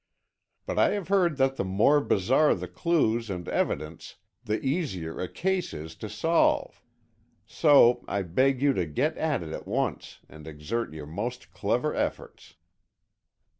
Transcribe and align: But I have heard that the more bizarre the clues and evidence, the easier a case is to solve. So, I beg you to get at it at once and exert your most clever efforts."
But 0.65 0.79
I 0.79 0.93
have 0.93 1.09
heard 1.09 1.37
that 1.37 1.57
the 1.57 1.63
more 1.63 2.01
bizarre 2.01 2.55
the 2.55 2.67
clues 2.67 3.29
and 3.29 3.47
evidence, 3.47 4.15
the 4.43 4.59
easier 4.65 5.19
a 5.19 5.27
case 5.27 5.75
is 5.75 5.93
to 5.97 6.09
solve. 6.09 6.81
So, 7.45 8.03
I 8.07 8.23
beg 8.23 8.63
you 8.63 8.73
to 8.73 8.87
get 8.87 9.15
at 9.19 9.43
it 9.43 9.51
at 9.53 9.67
once 9.67 10.17
and 10.27 10.47
exert 10.47 10.91
your 10.91 11.05
most 11.05 11.51
clever 11.53 11.93
efforts." 11.93 12.55